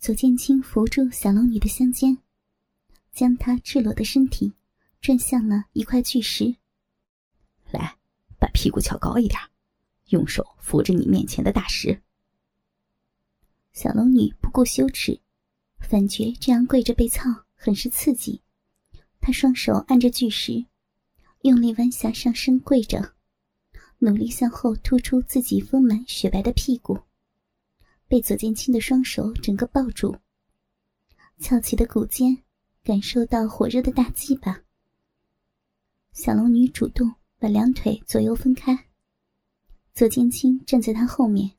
[0.00, 2.16] 左剑清扶住小龙女的香肩，
[3.12, 4.50] 将她赤裸的身体
[5.02, 6.56] 转向了一块巨石。
[7.70, 7.98] 来，
[8.38, 9.38] 把屁股翘高一点，
[10.08, 12.00] 用手扶着你面前的大石。
[13.74, 15.20] 小龙女不顾羞耻，
[15.80, 18.40] 反觉这样跪着被操很是刺激。
[19.20, 20.64] 她双手按着巨石，
[21.42, 23.16] 用力弯下上身跪着，
[23.98, 26.98] 努力向后突出自己丰满雪白的屁股。
[28.10, 30.18] 被左剑清的双手整个抱住，
[31.38, 32.42] 翘起的骨尖
[32.82, 34.64] 感受到火热的大鸡巴。
[36.12, 38.88] 小龙女主动把两腿左右分开，
[39.94, 41.52] 左剑清站在她后面，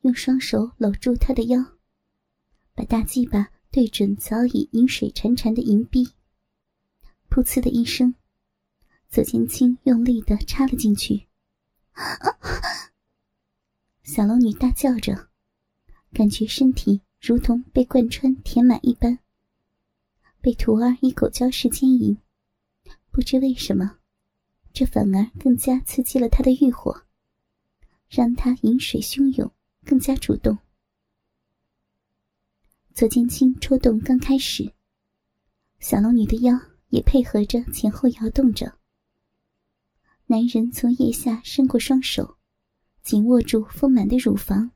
[0.00, 1.64] 用双手搂住她的腰，
[2.74, 6.04] 把大鸡巴对准早已饮水潺潺的银臂。
[7.30, 8.12] 噗呲的一声，
[9.08, 11.28] 左剑清用力的插了进去。
[14.02, 15.28] 小龙女大叫着。
[16.16, 19.18] 感觉身体如同被贯穿填满一般，
[20.40, 22.16] 被徒儿以狗交式牵引，
[23.10, 23.98] 不知为什么，
[24.72, 27.02] 这反而更加刺激了他的欲火，
[28.08, 29.52] 让他饮水汹涌，
[29.84, 30.56] 更加主动。
[32.94, 34.72] 左剑清戳动刚开始，
[35.80, 38.78] 小龙女的腰也配合着前后摇动着。
[40.24, 42.38] 男人从腋下伸过双手，
[43.02, 44.70] 紧握住丰满的乳房。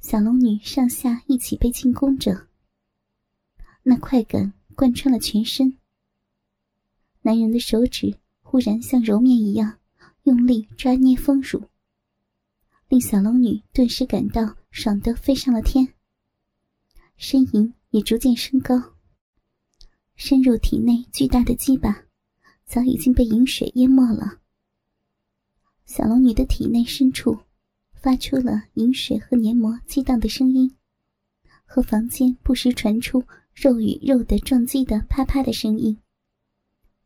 [0.00, 2.48] 小龙女上下一起被进攻着，
[3.82, 5.76] 那快感贯穿了全身。
[7.20, 9.78] 男人的手指忽然像揉面一样
[10.22, 11.68] 用力抓捏丰乳，
[12.88, 15.86] 令小龙女顿时感到爽得飞上了天。
[17.18, 18.94] 呻吟也逐渐升高，
[20.16, 22.04] 深入体内巨大的鸡巴
[22.64, 24.40] 早已经被饮水淹没了。
[25.84, 27.38] 小龙女的体内深处。
[28.02, 30.74] 发出了饮水和黏膜激荡的声音，
[31.66, 33.22] 和房间不时传出
[33.54, 36.00] 肉与肉的撞击的啪啪的声音。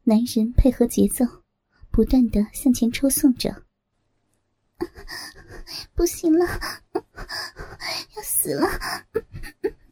[0.05, 1.25] 男人配合节奏，
[1.91, 3.65] 不断的向前抽送着。
[5.97, 6.47] 不行了，
[6.95, 8.69] 要死了，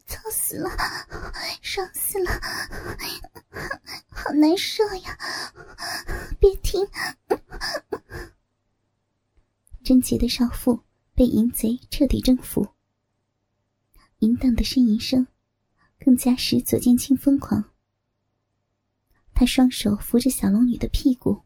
[0.05, 0.69] 操死了，
[1.61, 2.31] 爽死了，
[4.09, 5.17] 好难受呀！
[6.39, 6.87] 别停！
[9.83, 10.79] 贞洁的少妇。
[11.23, 12.67] 被淫贼彻底征服，
[14.19, 15.25] 淫荡的呻吟声
[15.97, 17.63] 更加使左剑清疯狂。
[19.33, 21.41] 他双手扶着小龙女的屁股，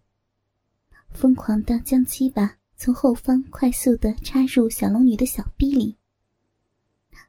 [1.11, 5.95] 疯狂的将鸡巴从后方快速的插入小龙女的小臂里。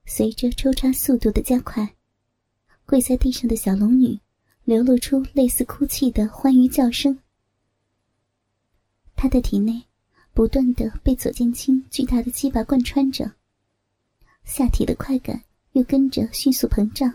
[0.07, 1.97] 随着抽插速度的加快，
[2.87, 4.19] 跪在地上的小龙女
[4.65, 7.19] 流露出类似哭泣的欢愉叫声。
[9.15, 9.88] 她的体内。
[10.39, 13.29] 不断的被左剑清巨大的鸡巴贯穿着，
[14.45, 17.13] 下体的快感又跟着迅速膨胀。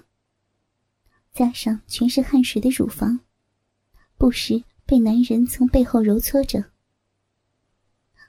[1.32, 3.22] 加上全是汗水的乳房，
[4.18, 6.66] 不时被男人从背后揉搓着。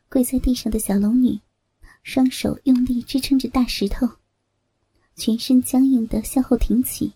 [0.08, 1.40] 跪在地上的小龙女，
[2.04, 4.08] 双手用力支撑着大石头，
[5.16, 7.12] 全身僵硬的向后挺起。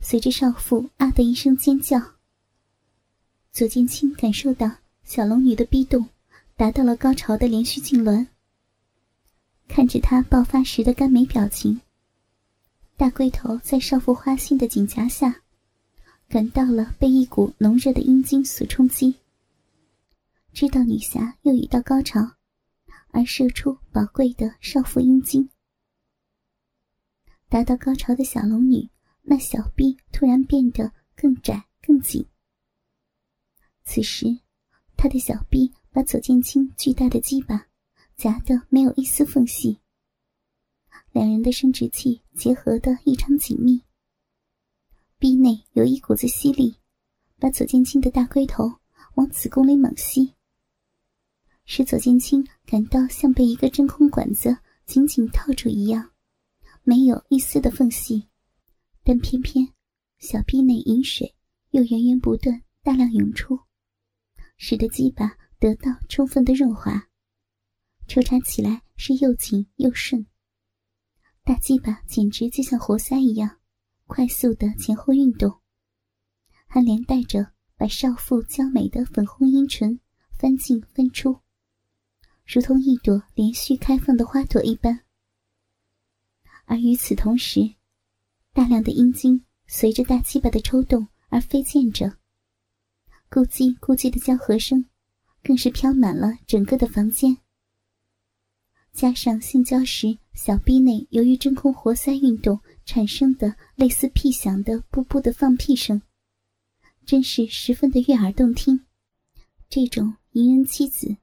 [0.00, 1.96] 随着少妇啊的一声尖叫，
[3.52, 4.78] 左剑清感受到。
[5.08, 6.06] 小龙女的逼动
[6.54, 8.26] 达到了高潮的连续痉挛。
[9.66, 11.80] 看着她爆发时的甘美表情，
[12.94, 15.40] 大龟头在少妇花心的颈颊下，
[16.28, 19.14] 感到了被一股浓热的阴茎所冲击。
[20.52, 22.20] 知道女侠又已到高潮，
[23.08, 25.48] 而射出宝贵的少妇阴茎。
[27.48, 28.86] 达到高潮的小龙女，
[29.22, 32.26] 那小臂突然变得更窄更紧。
[33.84, 34.40] 此时。
[35.00, 37.68] 他的小臂把左剑清巨大的鸡巴
[38.16, 39.78] 夹得没有一丝缝隙，
[41.12, 43.80] 两人的生殖器结合得异常紧密。
[45.16, 46.74] 臂内有一股子吸力，
[47.38, 48.80] 把左剑清的大龟头
[49.14, 50.34] 往子宫里猛吸，
[51.64, 56.10] 使左剑清感到像被一个真空管子紧紧套住一样，
[56.82, 58.26] 没有一丝的缝隙。
[59.04, 59.72] 但偏偏
[60.18, 61.36] 小臂内饮水
[61.70, 63.60] 又源源不断，大量涌出。
[64.58, 67.08] 使得鸡巴得到充分的润滑，
[68.08, 70.26] 抽插起来是又紧又顺。
[71.44, 73.60] 大鸡巴简直就像活塞一样，
[74.06, 75.60] 快速的前后运动，
[76.66, 79.98] 还连带着把少妇娇美的粉红阴唇
[80.36, 81.40] 翻进翻出，
[82.44, 85.04] 如同一朵连续开放的花朵一般。
[86.66, 87.76] 而与此同时，
[88.52, 92.17] 大量的阴茎随着大鸡巴的抽动而飞溅着。
[93.30, 94.86] 咕叽咕叽的交合声，
[95.42, 97.36] 更是飘满了整个的房间。
[98.92, 106.00] 加上性交时小臂内由于真空活塞运动产生的类似屁响的“噗噗”的放屁声，
[107.04, 108.86] 真是十分的悦耳动听。
[109.68, 111.16] 这种淫人妻子，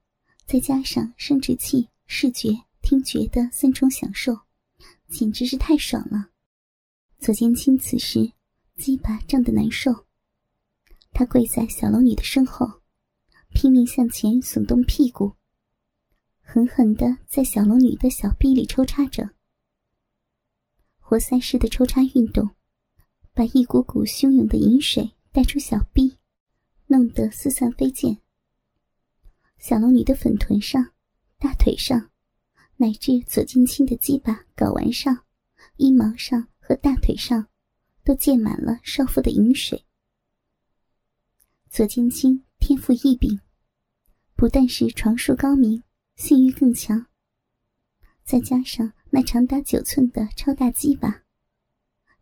[0.46, 2.52] 再加上生殖器、视觉、
[2.82, 4.38] 听觉的三重享受，
[5.10, 6.30] 简直是太爽了。
[7.18, 8.32] 左剑清此时
[8.78, 10.05] 鸡巴胀得难受，
[11.18, 12.82] 他跪在小龙女的身后，
[13.54, 15.32] 拼命向前耸动屁股，
[16.42, 19.30] 狠狠地在小龙女的小臂里抽插着。
[21.00, 22.50] 活塞式的抽插运动，
[23.34, 26.18] 把一股股汹涌的淫水带出小臂，
[26.88, 28.18] 弄得四散飞溅。
[29.58, 30.92] 小龙女的粉臀上、
[31.40, 32.12] 大腿上，
[32.76, 35.24] 乃至左近清的鸡巴睾丸上、
[35.78, 37.48] 阴毛上和大腿上，
[38.04, 39.86] 都溅满了少妇的饮水。
[41.76, 43.42] 左近清天赋异禀，
[44.34, 45.84] 不但是床术高明，
[46.16, 47.08] 性欲更强。
[48.24, 51.24] 再加上那长达九寸的超大鸡巴，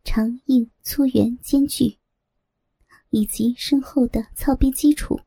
[0.03, 2.00] 长、硬、粗、圆兼具，
[3.11, 5.19] 以及深厚的操逼基础。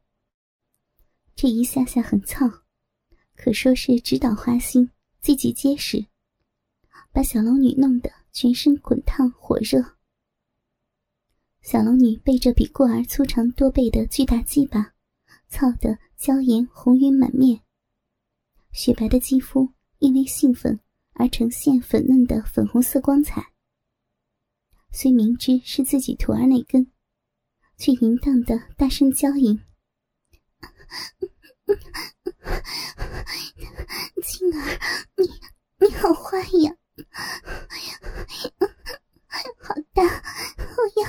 [1.36, 2.50] 这一下下很操，
[3.36, 4.90] 可说是直捣花心，
[5.22, 6.04] 积极结实，
[7.12, 9.95] 把小龙女弄得全身滚烫火热。
[11.66, 14.94] 小龙女背着比过儿粗长多倍的巨大鸡巴，
[15.48, 17.60] 操得娇颜红晕满面，
[18.70, 20.78] 雪白的肌肤因为兴奋
[21.14, 23.50] 而呈现粉嫩的粉红色光彩。
[24.92, 26.92] 虽明知是自己徒儿那根，
[27.76, 29.60] 却淫荡的大声娇吟。
[34.22, 34.78] 青儿，
[35.16, 35.28] 你
[35.84, 36.76] 你好坏呀！
[39.58, 41.08] 好大，我要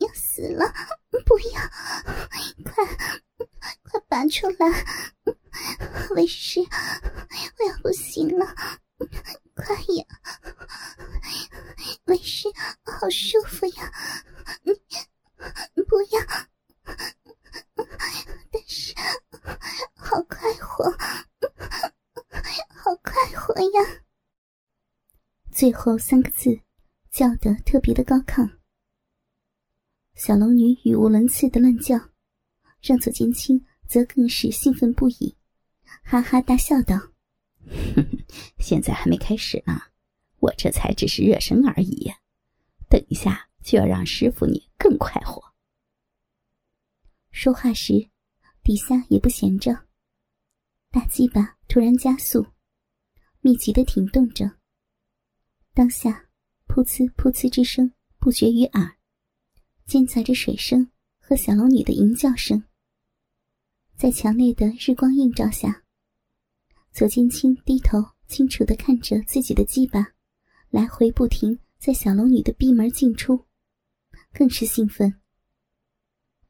[0.00, 0.64] 要死了！
[1.26, 1.60] 不要，
[2.64, 2.84] 快
[3.82, 4.84] 快拔出来！
[6.14, 8.46] 为师，我要不行了！
[9.54, 10.04] 快呀！
[12.04, 12.48] 为师，
[12.82, 13.92] 好舒服呀！
[15.86, 16.20] 不要。
[18.50, 18.94] 但是，
[19.94, 20.90] 好快活，
[22.74, 24.02] 好快活呀！
[25.52, 26.60] 最后三个字
[27.10, 28.59] 叫得特别的高亢。
[30.22, 31.96] 小龙女语无伦次的乱叫，
[32.82, 35.34] 让左剑青则更是兴奋不已，
[36.02, 36.94] 哈哈大笑道
[38.60, 39.80] ：“现在还没开始呢，
[40.40, 42.12] 我这才只是热身而已，
[42.90, 45.42] 等一下就要让师傅你更快活。”
[47.32, 48.10] 说话时，
[48.62, 49.86] 底下也不闲着。
[50.90, 52.46] 大鸡巴突然加速，
[53.40, 54.58] 密集的挺动着。
[55.72, 56.28] 当下，
[56.68, 58.98] 噗呲噗呲之声不绝于耳，
[59.90, 60.88] 间杂着水声
[61.18, 62.62] 和小龙女的吟叫声。
[63.96, 65.82] 在强烈的日光映照下，
[66.92, 67.98] 左剑清低头
[68.28, 70.12] 清楚的看着自己的鸡巴，
[70.68, 73.46] 来回不停在小龙女的闭门进出，
[74.32, 75.20] 更是兴奋。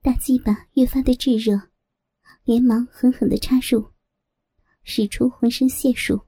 [0.03, 1.71] 大鸡巴越发的炙热，
[2.45, 3.91] 连忙狠狠的插入，
[4.83, 6.27] 使出浑身解数。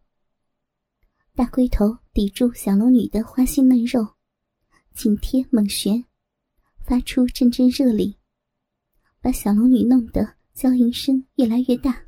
[1.34, 4.14] 大龟头抵住小龙女的花心嫩肉，
[4.94, 6.06] 紧贴猛旋，
[6.84, 8.16] 发出阵阵热力，
[9.20, 12.04] 把小龙女弄得娇吟声越来越大。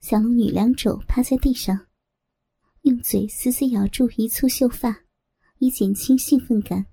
[0.00, 1.86] 小龙女两肘趴在地上，
[2.82, 5.04] 用嘴死死咬住一簇秀发，
[5.58, 6.86] 以减轻兴奋感。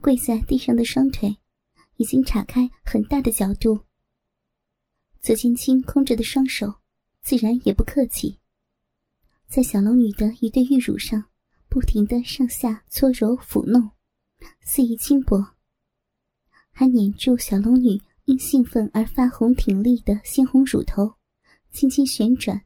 [0.00, 1.38] 跪在地上的双腿。
[1.98, 3.80] 已经岔开很大的角度。
[5.20, 6.74] 左剑清空着的双手，
[7.22, 8.38] 自然也不客气，
[9.48, 11.24] 在小龙女的一对玉乳上，
[11.68, 13.90] 不停的上下搓揉抚弄，
[14.60, 15.56] 肆意轻薄，
[16.70, 21.14] 还捻住小龙女因兴奋而发红挺立的鲜红乳头，
[21.70, 22.64] 轻轻旋转，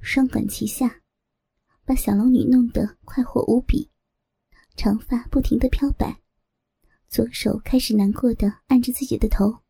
[0.00, 1.02] 双管齐下，
[1.84, 3.90] 把小龙女弄得快活无比，
[4.76, 6.20] 长发不停的飘摆。
[7.08, 9.62] 左手开始难过的按着自己的头，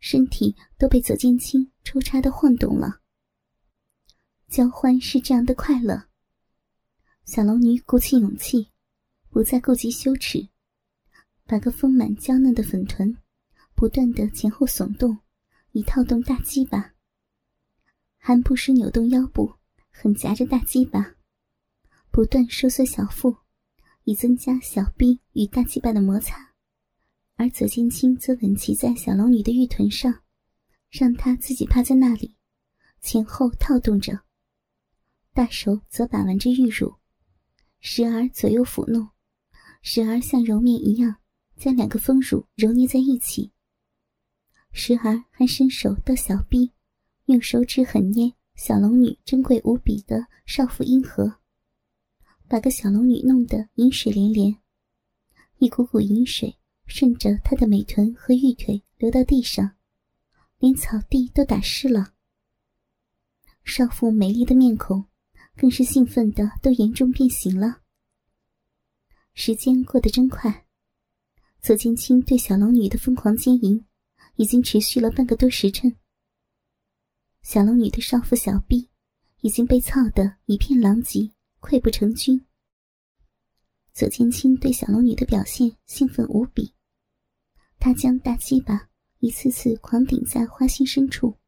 [0.00, 3.00] 身体都被左剑青抽插的晃动了。
[4.48, 6.08] 交欢是这样的快乐。
[7.24, 8.71] 小龙女鼓起勇气，
[9.32, 10.46] 不再顾及羞耻，
[11.46, 13.16] 把个丰满娇嫩的粉臀
[13.74, 15.18] 不断的前后耸动，
[15.72, 16.92] 以套动大鸡巴，
[18.18, 19.54] 还不时扭动腰部，
[19.90, 21.16] 狠夹着大鸡巴，
[22.10, 23.38] 不断收缩小腹。
[24.04, 26.54] 以增加小臂与大鸡巴的摩擦，
[27.36, 30.24] 而左剑青则稳骑在小龙女的玉臀上，
[30.90, 32.36] 让她自己趴在那里，
[33.00, 34.24] 前后套动着，
[35.32, 36.96] 大手则把玩着玉乳，
[37.78, 39.08] 时而左右抚弄，
[39.82, 41.16] 时而像揉面一样
[41.56, 43.50] 将两个丰乳揉捏在一起，
[44.72, 46.70] 时而还伸手到小臂，
[47.26, 51.40] 用手指狠捏小龙女珍贵无比的少妇阴核，
[52.46, 54.56] 把个小龙女弄得饮水连连，
[55.58, 59.72] 一股股饮水顺着她的美臀和玉腿流到地上，
[60.58, 62.14] 连草地都打湿了。
[63.64, 65.04] 少妇美丽的面孔
[65.56, 67.81] 更是兴奋的都严重变形了。
[69.34, 70.66] 时间过得真快，
[71.62, 73.84] 左剑青对小龙女的疯狂奸淫
[74.36, 75.96] 已经持续了半个多时辰。
[77.42, 78.90] 小龙女的少妇小臂
[79.40, 82.44] 已经被操得一片狼藉，溃不成军。
[83.92, 86.74] 左剑青对小龙女的表现兴奋无比，
[87.78, 91.38] 他将大鸡巴一次次狂顶在花心深处。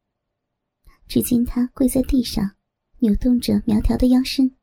[1.06, 2.56] 只见她跪在地上，
[3.00, 4.56] 扭动着苗条的腰身，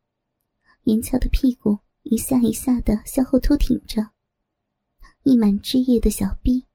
[0.86, 4.12] 圆翘的屁股一下一下的向后突挺着，
[5.24, 6.66] 溢满汁液的小臂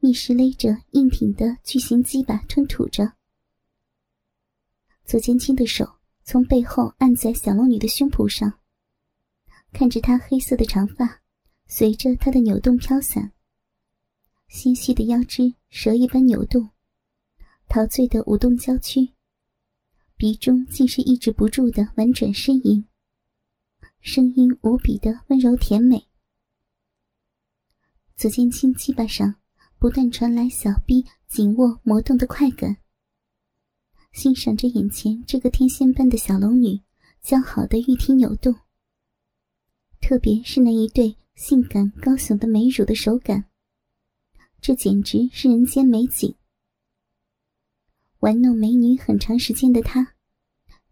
[0.00, 3.14] 密实勒着硬挺的巨型鸡巴吞吐着。
[5.04, 5.88] 左剑清的手
[6.24, 8.60] 从背后按在小龙女的胸脯上，
[9.72, 11.22] 看着她黑色的长发
[11.66, 13.32] 随着她的扭动飘散，
[14.48, 16.70] 纤细的腰肢蛇一般扭动，
[17.68, 19.08] 陶醉的舞动娇躯，
[20.16, 22.84] 鼻中竟是抑制不住的婉转呻吟，
[24.04, 26.08] 声音无比的温柔甜美。
[28.16, 29.36] 左剑清鸡巴上
[29.78, 32.78] 不断传来小臂紧握磨动的快感。
[34.12, 36.80] 欣赏着眼前这个天仙般的小龙女
[37.22, 38.52] 姣好的玉体扭动，
[40.00, 43.44] 特别是那一对性感高耸的美乳的手感，
[44.60, 46.34] 这简直是人间美景。
[48.18, 50.16] 玩弄美女很长时间的他，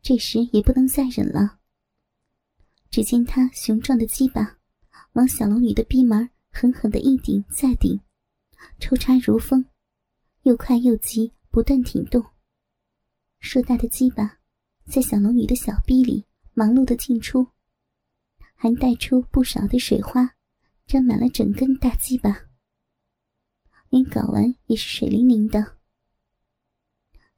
[0.01, 1.60] 这时也不能再忍了。
[2.91, 4.59] 只见他雄壮的鸡巴
[5.13, 8.01] 往小龙女的逼门狠狠的一顶再顶，
[8.81, 9.65] 抽插如风，
[10.43, 12.25] 又快又急，不断挺动。
[13.39, 14.39] 硕大的鸡巴
[14.87, 17.47] 在小龙女的小臂里忙碌的进出，
[18.55, 20.35] 还带出不少的水花，
[20.85, 22.49] 沾满了整根大鸡巴。
[23.89, 25.79] 连睾丸也是水灵灵的，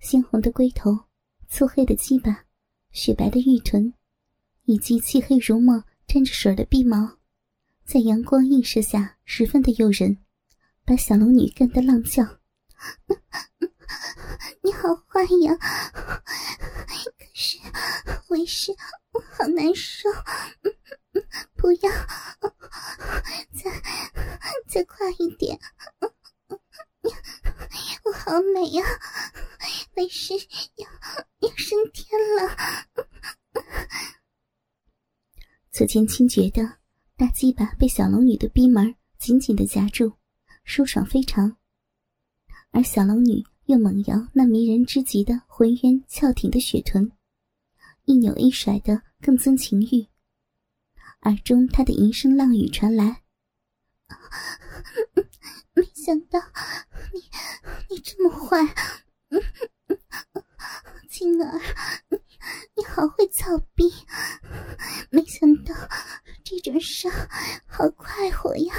[0.01, 0.99] 鲜红的龟头、
[1.47, 2.47] 粗黑的鸡巴、
[2.91, 3.93] 雪白的玉臀，
[4.65, 7.19] 以及漆黑如墨、沾着水的臂毛，
[7.85, 10.19] 在阳光映射下十分的诱人，
[10.85, 12.39] 把小龙女干得浪叫。
[14.63, 15.57] 你好坏呀！
[16.85, 17.59] 可是
[18.29, 18.73] 为师
[19.13, 20.09] 我好难受，
[21.57, 21.91] 不要，
[23.53, 23.71] 再
[24.69, 25.59] 再快一点！
[28.05, 28.85] 我好美呀，
[29.95, 30.35] 为师
[30.77, 30.89] 要
[31.41, 32.57] 要升天了。
[35.73, 36.63] 左剑清觉得
[37.17, 40.13] 大鸡巴被小龙女的逼门紧紧的夹住，
[40.65, 41.57] 舒爽非常，
[42.71, 43.45] 而小龙女。
[43.67, 47.13] 又猛摇那迷人之极的浑圆翘挺的雪臀，
[48.05, 50.09] 一扭一甩的更增情欲。
[51.21, 53.23] 耳中他的吟声浪语传来
[55.75, 56.41] ：“没想到
[57.15, 57.21] 你
[57.89, 58.59] 你这么坏，
[61.09, 61.61] 青儿，
[62.75, 63.93] 你好会操逼！
[65.11, 65.75] 没想到
[66.45, 67.11] 这种伤
[67.67, 68.75] 好快活呀！”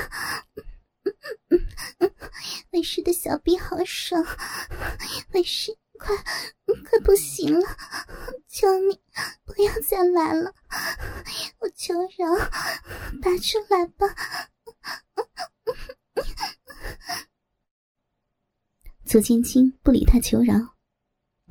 [2.71, 4.25] 为师的小臂好爽，
[5.33, 7.77] 为师快快不行了，
[8.47, 8.99] 求你
[9.45, 10.55] 不要再来了，
[11.59, 12.35] 我求饶，
[13.21, 14.07] 拔出来吧！
[19.05, 20.72] 左剑清不理他求饶，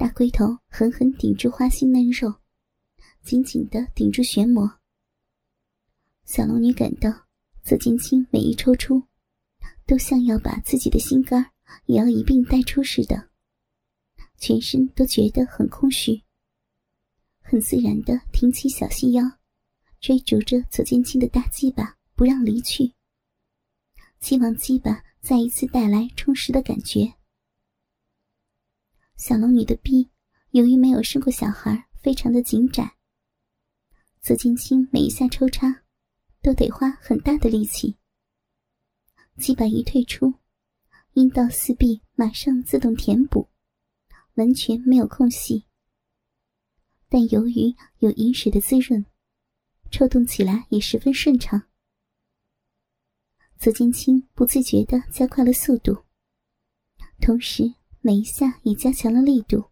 [0.02, 2.34] 大龟头狠狠顶住花心嫩肉，
[3.22, 4.80] 紧紧的顶住玄魔。
[6.24, 7.08] 小龙女感到
[7.62, 9.00] 左剑青每一抽出。
[9.86, 11.52] 都像要把自己的心肝
[11.86, 13.30] 也要一并带出似的，
[14.38, 16.20] 全身都觉得很空虚，
[17.40, 19.22] 很自然的挺起小细腰，
[20.00, 22.92] 追逐着左剑青的大鸡巴不让离去，
[24.18, 27.14] 希望鸡巴再一次带来充实的感觉。
[29.16, 30.10] 小龙女的臂
[30.50, 32.96] 由于没有生过小孩，非常的紧窄，
[34.20, 35.84] 左金清每一下抽插
[36.42, 37.96] 都得花很大的力气。
[39.38, 40.34] 鸡巴一退出，
[41.14, 43.48] 阴道四壁马上自动填补，
[44.34, 45.64] 完全没有空隙。
[47.08, 49.04] 但由于有饮水的滋润，
[49.90, 51.62] 抽动起来也十分顺畅。
[53.56, 56.04] 左金清不自觉地加快了速度，
[57.20, 59.64] 同时每一下也加强了力度，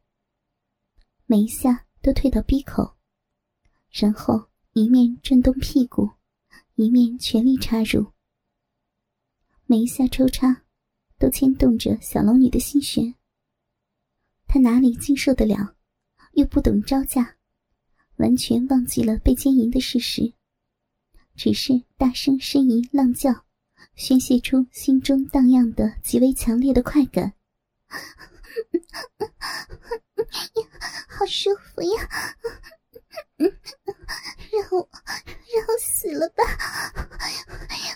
[1.27, 2.95] 每一下都退到鼻口，
[3.91, 6.09] 然后一面转动屁股，
[6.77, 8.13] 一面全力插入。
[9.67, 10.63] 每一下抽插，
[11.19, 13.13] 都牵动着小龙女的心弦。
[14.47, 15.75] 她哪里经受得了，
[16.35, 17.37] 又不懂招架，
[18.19, 20.33] 完全忘记了被奸淫的事实，
[21.35, 23.45] 只是大声呻吟浪叫，
[23.97, 27.35] 宣泄出心中荡漾的极为强烈的快感。
[31.09, 32.09] 好舒服呀！
[33.37, 33.51] 让
[34.71, 36.43] 我让我死了吧！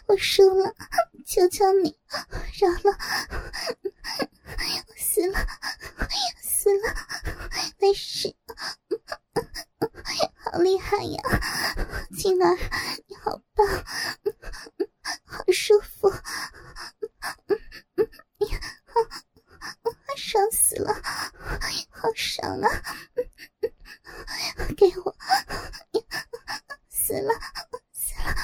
[0.07, 0.75] 我输了，
[1.27, 1.99] 求求你
[2.61, 2.97] 饶了
[3.83, 3.91] 我！
[4.97, 5.47] 死了，
[6.41, 6.95] 死了！
[7.79, 8.35] 没事，
[10.37, 11.23] 好厉害呀，
[12.17, 12.57] 青儿，
[13.07, 13.67] 你好棒，
[15.25, 16.11] 好舒服，
[20.17, 20.95] 爽死了，
[22.45, 22.69] 好了！
[24.77, 25.17] 给我。
[26.91, 27.33] 死了，
[27.91, 28.35] 死了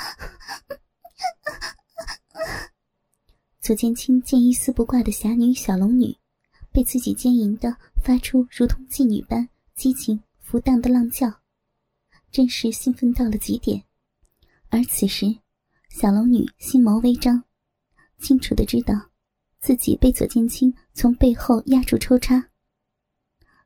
[3.60, 6.16] 左剑清见一丝不挂的侠女小龙女，
[6.72, 11.30] 被自己奸淫的发出如同妓女般激情浮荡的浪叫，
[12.32, 13.84] 真是兴奋到了极点。
[14.70, 15.26] 而此时，
[15.90, 17.44] 小龙女心眸微张，
[18.18, 18.94] 清楚的知道
[19.60, 22.49] 自己被左剑清从背后压住抽插，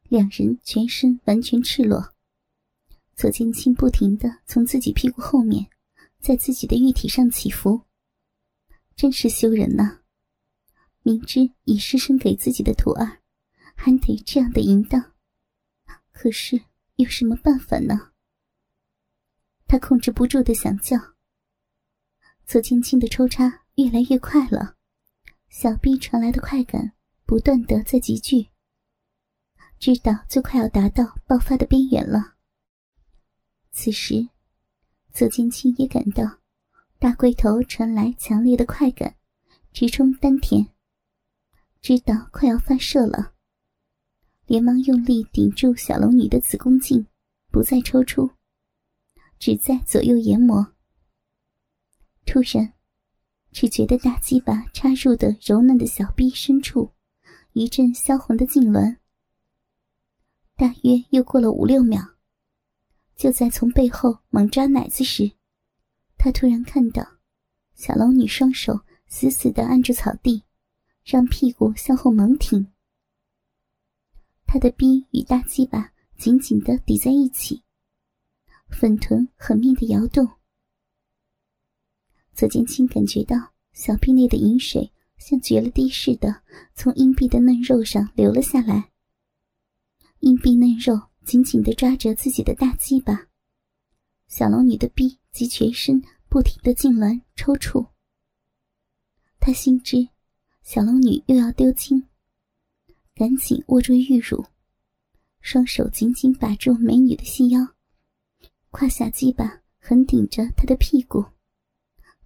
[0.08, 2.14] 两人全身完全赤裸，
[3.14, 5.66] 左剑清不停的从自己屁股后面，
[6.20, 7.82] 在自己的玉体上起伏。
[8.94, 10.00] 真是羞人呐！
[11.02, 13.20] 明知已失身给自己的徒儿，
[13.74, 15.12] 还得这样的淫荡，
[16.12, 16.62] 可是
[16.96, 18.12] 有什么办法呢？
[19.66, 20.96] 他控制不住的想叫。
[22.46, 24.76] 左青青的抽插越来越快了，
[25.48, 26.92] 小臂传来的快感
[27.24, 28.50] 不断的在急剧，
[29.78, 32.34] 知道就快要达到爆发的边缘了。
[33.70, 34.28] 此时，
[35.12, 36.38] 左青青也感到。
[36.96, 39.14] 大龟头传来强烈的快感，
[39.72, 40.66] 直冲丹田。
[41.82, 43.34] 知道快要发射了，
[44.46, 47.06] 连忙用力顶住小龙女的子宫颈，
[47.50, 48.30] 不再抽出，
[49.38, 50.72] 只在左右研磨。
[52.24, 52.72] 突然，
[53.52, 56.90] 只觉得大鸡巴插入的柔嫩的小臂深处，
[57.52, 58.96] 一阵销魂的痉挛。
[60.56, 62.00] 大约又过了五六秒，
[63.16, 65.32] 就在从背后猛抓奶子时。
[66.16, 67.04] 他突然看到，
[67.74, 70.44] 小龙女双手死死的按住草地，
[71.04, 72.72] 让屁股向后猛挺。
[74.46, 77.64] 她的臂与大鸡巴紧紧的抵在一起，
[78.68, 80.28] 粉臀狠命的摇动。
[82.32, 83.36] 左剑清感觉到
[83.72, 86.42] 小臂内的饮水像决了堤似的
[86.74, 88.92] 从阴壁的嫩肉上流了下来。
[90.24, 93.28] 硬币嫩肉紧紧的抓着自己的大鸡巴，
[94.26, 96.02] 小龙女的臂及全身。
[96.30, 97.90] 不停的痉挛抽搐，
[99.38, 100.08] 他心知
[100.62, 102.08] 小龙女又要丢精，
[103.14, 104.44] 赶紧握住玉乳，
[105.40, 107.60] 双手紧紧把住美女的细腰，
[108.70, 111.24] 胯下鸡巴横顶着她的屁股，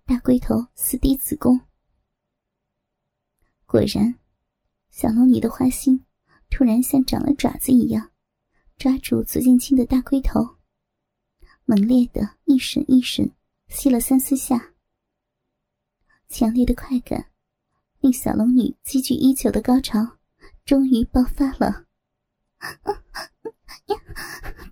[0.06, 1.60] 大龟头死抵子宫。
[3.66, 4.18] 果然，
[4.88, 6.02] 小龙女的花心
[6.50, 8.10] 突然像长了爪子一样，
[8.76, 10.56] 抓住左剑清的大龟头，
[11.64, 13.30] 猛烈的一吮一吮。
[13.68, 14.72] 吸了三四下，
[16.28, 17.30] 强烈的快感
[18.00, 20.16] 令小龙女积聚已久的高潮
[20.64, 21.84] 终于爆发了。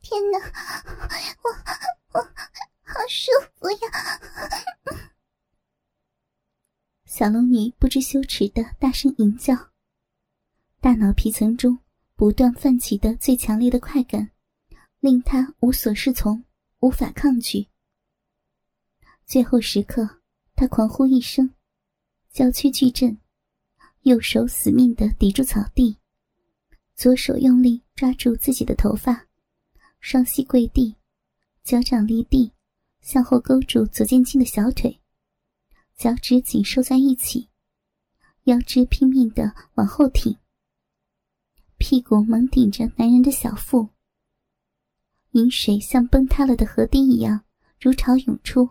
[0.00, 0.38] 天哪，
[1.42, 1.50] 我
[2.12, 2.22] 我
[2.82, 3.78] 好舒服呀！
[7.04, 9.72] 小龙女不知羞耻的大声吟叫，
[10.86, 11.76] 大脑皮层中
[12.14, 14.30] 不断泛起的最强烈的快感，
[15.00, 16.44] 令他无所适从，
[16.78, 17.66] 无法抗拒。
[19.24, 20.20] 最后时刻，
[20.54, 21.52] 他狂呼一声，
[22.30, 23.18] 娇躯巨震，
[24.02, 25.96] 右手死命的抵住草地，
[26.94, 29.26] 左手用力抓住自己的头发，
[29.98, 30.94] 双膝跪地，
[31.64, 32.52] 脚掌离地，
[33.00, 35.00] 向后勾住左剑清的小腿，
[35.96, 37.48] 脚趾紧收在一起，
[38.44, 40.38] 腰肢拼命的往后挺，
[41.78, 43.90] 屁股猛顶着男人的小腹，
[45.32, 47.44] 饮水像崩塌了的河堤一样
[47.78, 48.70] 如潮涌出。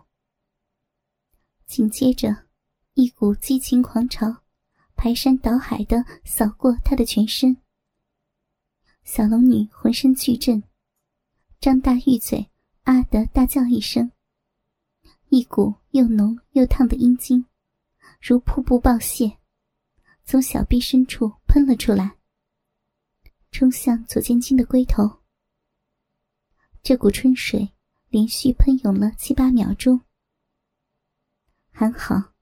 [1.66, 2.46] 紧接着，
[2.94, 4.42] 一股激情狂潮
[4.96, 7.56] 排山倒海的扫过他的全身。
[9.04, 10.62] 小龙女浑身剧震，
[11.60, 12.50] 张大玉嘴，
[12.82, 14.10] 啊的大叫一声，
[15.28, 17.46] 一股又浓又烫的阴茎
[18.20, 19.38] 如瀑布爆泄，
[20.24, 22.16] 从小臂深处喷了出来，
[23.56, 25.20] 冲向左剑清的龟头。
[26.82, 27.72] 这股春水
[28.10, 29.98] 连续喷涌了七八秒钟。
[31.70, 32.34] 还好，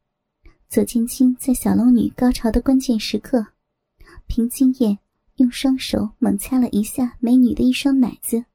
[0.68, 3.46] 左青青在小龙女高潮的关键时刻，
[4.27, 4.98] 凭经验
[5.37, 8.46] 用双手猛掐了一下美女的一双奶子，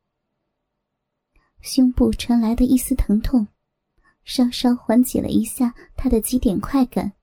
[1.62, 3.48] 胸部传来的一丝疼痛，
[4.26, 7.14] 稍稍缓解了一下她的几点快感。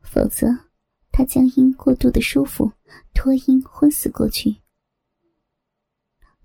[0.00, 0.48] 否则，
[1.12, 2.72] 他将因过度的舒服
[3.12, 4.56] 脱阴昏死过去。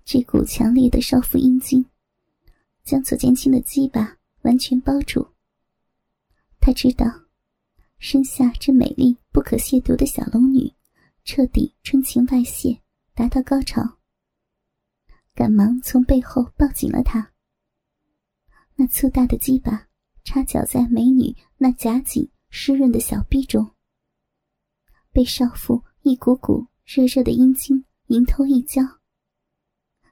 [0.04, 1.84] 这股强烈的少妇阴茎，
[2.84, 5.26] 将左剑清的鸡巴完全包住。
[6.60, 7.06] 他知道，
[7.98, 10.72] 身下这美丽不可亵渎的小龙女，
[11.24, 12.80] 彻底春情外泄，
[13.14, 13.98] 达到高潮。
[15.34, 17.32] 赶忙从背后抱紧了她。
[18.76, 19.88] 那粗大的鸡巴
[20.24, 23.70] 插脚在美女那夹紧湿润的小臂中，
[25.18, 28.80] 被少妇一股股热热的阴茎迎头一浇。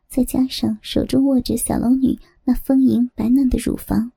[0.08, 4.10] 再加上手中握着小龙女那丰盈白嫩的乳房，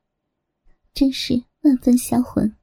[0.92, 2.56] 真是万分销魂。